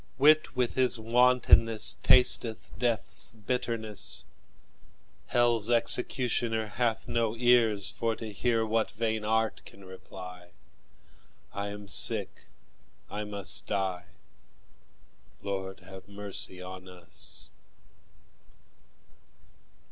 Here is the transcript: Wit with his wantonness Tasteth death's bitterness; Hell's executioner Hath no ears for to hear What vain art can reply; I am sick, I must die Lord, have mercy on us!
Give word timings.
Wit 0.17 0.55
with 0.55 0.73
his 0.73 0.97
wantonness 0.97 1.99
Tasteth 2.01 2.71
death's 2.75 3.33
bitterness; 3.33 4.25
Hell's 5.27 5.69
executioner 5.69 6.65
Hath 6.65 7.07
no 7.07 7.35
ears 7.35 7.91
for 7.91 8.15
to 8.15 8.33
hear 8.33 8.65
What 8.65 8.89
vain 8.89 9.23
art 9.23 9.61
can 9.63 9.85
reply; 9.85 10.53
I 11.53 11.67
am 11.67 11.87
sick, 11.87 12.45
I 13.11 13.25
must 13.25 13.67
die 13.67 14.05
Lord, 15.43 15.81
have 15.81 16.07
mercy 16.07 16.63
on 16.63 16.89
us! 16.89 17.51